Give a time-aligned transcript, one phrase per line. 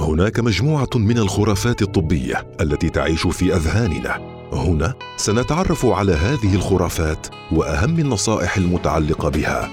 [0.00, 4.36] هناك مجموعة من الخرافات الطبية التي تعيش في أذهاننا.
[4.52, 9.70] هنا سنتعرف على هذه الخرافات وأهم النصائح المتعلقة بها.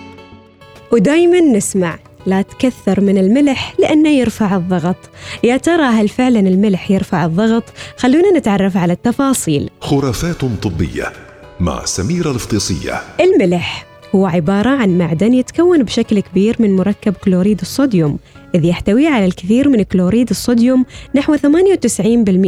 [0.91, 5.09] ودايما نسمع لا تكثر من الملح لأنه يرفع الضغط.
[5.43, 7.63] يا ترى هل فعلا الملح يرفع الضغط؟
[7.97, 9.70] خلونا نتعرف على التفاصيل.
[9.81, 11.13] خرافات طبية
[11.59, 13.93] مع سميرة الفطيسيه الملح.
[14.16, 18.18] هو عبارة عن معدن يتكون بشكل كبير من مركب كلوريد الصوديوم
[18.55, 20.86] إذ يحتوي على الكثير من كلوريد الصوديوم
[21.16, 21.41] نحو 98%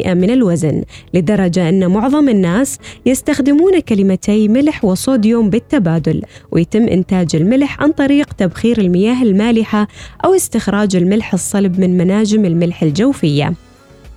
[0.08, 0.84] من الوزن
[1.14, 8.78] لدرجة أن معظم الناس يستخدمون كلمتي ملح وصوديوم بالتبادل ويتم إنتاج الملح عن طريق تبخير
[8.78, 9.88] المياه المالحة
[10.26, 13.54] أو استخراج الملح الصلب من مناجم الملح الجوفية.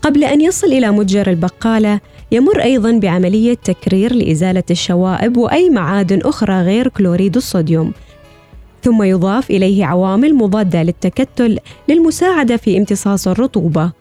[0.03, 2.01] قبل أن يصل إلى متجر البقالة
[2.33, 7.93] يمر أيضا بعملية تكرير لإزالة الشوائب وأي معادن أخرى غير كلوريد الصوديوم.
[8.83, 13.93] ثم يضاف إليه عوامل مضادة للتكتل للمساعدة في امتصاص الرطوبة.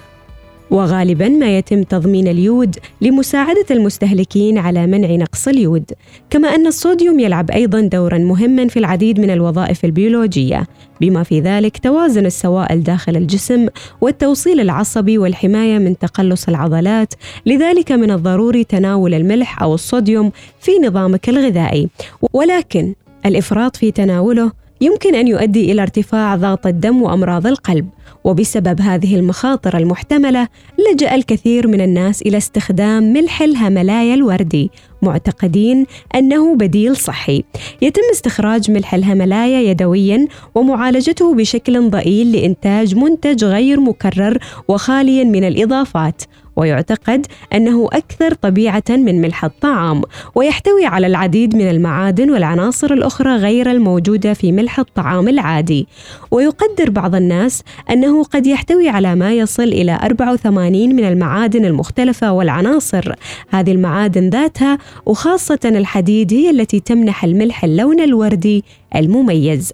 [0.72, 5.92] وغالبا ما يتم تضمين اليود لمساعدة المستهلكين على منع نقص اليود،
[6.30, 10.68] كما أن الصوديوم يلعب أيضا دورا مهما في العديد من الوظائف البيولوجية،
[11.02, 13.68] بما في ذلك توازن السوائل داخل الجسم
[14.02, 17.14] والتوصيل العصبي والحماية من تقلص العضلات،
[17.46, 21.90] لذلك من الضروري تناول الملح أو الصوديوم في نظامك الغذائي،
[22.34, 22.94] ولكن
[23.26, 27.89] الإفراط في تناوله يمكن أن يؤدي إلى ارتفاع ضغط الدم وأمراض القلب
[28.23, 30.47] وبسبب هذه المخاطر المحتملة
[30.92, 37.44] لجأ الكثير من الناس إلى استخدام ملح الهملايا الوردي معتقدين أنه بديل صحي.
[37.81, 46.22] يتم استخراج ملح الهملايا يدويا ومعالجته بشكل ضئيل لإنتاج منتج غير مكرر وخاليا من الإضافات.
[46.58, 50.02] ويعتقد أنه أكثر طبيعة من ملح الطعام
[50.36, 55.88] ويحتوي على العديد من المعادن والعناصر الأخرى غير الموجودة في ملح الطعام العادي.
[56.31, 63.13] ويقدر بعض الناس أنه قد يحتوي على ما يصل إلى 84 من المعادن المختلفة والعناصر.
[63.50, 68.63] هذه المعادن ذاتها وخاصة الحديد هي التي تمنح الملح اللون الوردي
[68.96, 69.73] المميز.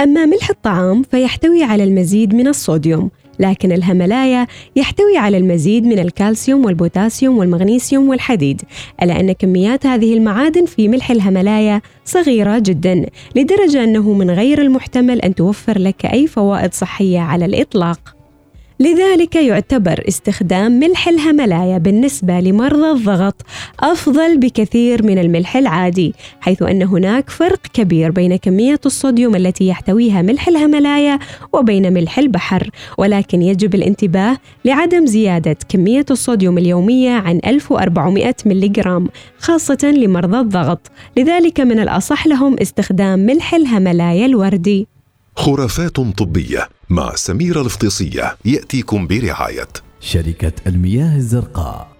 [0.00, 6.64] أما ملح الطعام فيحتوي على المزيد من الصوديوم لكن الهملايا يحتوي على المزيد من الكالسيوم
[6.64, 8.62] والبوتاسيوم والمغنيسيوم والحديد
[9.02, 13.06] ألا أن كميات هذه المعادن في ملح الهملايا صغيرة جدا
[13.36, 18.17] لدرجة أنه من غير المحتمل أن توفر لك أي فوائد صحية على الإطلاق.
[18.80, 23.42] لذلك يعتبر استخدام ملح الهملايا بالنسبة لمرضى الضغط
[23.80, 30.22] أفضل بكثير من الملح العادي حيث أن هناك فرق كبير بين كمية الصوديوم التي يحتويها
[30.22, 31.18] ملح الهملايا
[31.52, 39.92] وبين ملح البحر ولكن يجب الانتباه لعدم زيادة كمية الصوديوم اليومية عن 1400 ملغرام خاصة
[39.96, 40.90] لمرضى الضغط.
[41.16, 44.97] لذلك من الأصح لهم استخدام ملح الهملايا الوردي.
[45.38, 49.68] خرافات طبية مع سميرة الفطيسية يأتيكم برعاية.
[50.00, 51.97] شركة المياه الزرقاء.